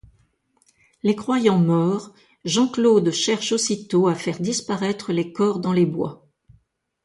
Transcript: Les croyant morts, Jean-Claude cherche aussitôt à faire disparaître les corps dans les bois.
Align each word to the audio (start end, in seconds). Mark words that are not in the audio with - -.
Les 1.03 1.15
croyant 1.15 1.59
morts, 1.59 2.11
Jean-Claude 2.43 3.11
cherche 3.11 3.51
aussitôt 3.51 4.07
à 4.07 4.15
faire 4.15 4.39
disparaître 4.39 5.13
les 5.13 5.31
corps 5.31 5.59
dans 5.59 5.73
les 5.73 5.85
bois. 5.85 6.25